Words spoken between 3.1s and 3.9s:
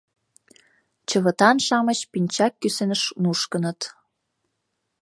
нушкыныт.